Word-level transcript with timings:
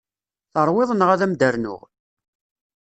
Teṛwiḍ 0.53 0.89
neɣ 0.93 1.09
ad 1.11 1.21
m-d-rnuɣ? 1.31 1.81